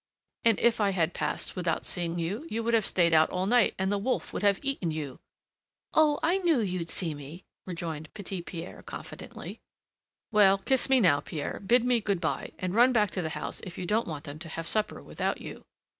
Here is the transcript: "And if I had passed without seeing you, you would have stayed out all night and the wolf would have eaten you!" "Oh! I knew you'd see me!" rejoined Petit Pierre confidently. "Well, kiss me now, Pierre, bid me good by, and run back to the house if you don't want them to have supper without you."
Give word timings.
"And 0.43 0.59
if 0.59 0.81
I 0.81 0.89
had 0.89 1.13
passed 1.13 1.55
without 1.55 1.85
seeing 1.85 2.17
you, 2.17 2.47
you 2.49 2.63
would 2.63 2.73
have 2.73 2.87
stayed 2.87 3.13
out 3.13 3.29
all 3.29 3.45
night 3.45 3.75
and 3.77 3.91
the 3.91 3.99
wolf 3.99 4.33
would 4.33 4.41
have 4.41 4.57
eaten 4.63 4.89
you!" 4.89 5.19
"Oh! 5.93 6.19
I 6.23 6.39
knew 6.39 6.59
you'd 6.59 6.89
see 6.89 7.13
me!" 7.13 7.43
rejoined 7.67 8.11
Petit 8.15 8.41
Pierre 8.41 8.81
confidently. 8.81 9.59
"Well, 10.31 10.57
kiss 10.57 10.89
me 10.89 10.99
now, 10.99 11.19
Pierre, 11.19 11.59
bid 11.59 11.83
me 11.85 12.01
good 12.01 12.19
by, 12.19 12.51
and 12.57 12.73
run 12.73 12.91
back 12.91 13.11
to 13.11 13.21
the 13.21 13.29
house 13.29 13.59
if 13.63 13.77
you 13.77 13.85
don't 13.85 14.07
want 14.07 14.23
them 14.23 14.39
to 14.39 14.49
have 14.49 14.67
supper 14.67 15.03
without 15.03 15.39
you." 15.39 15.65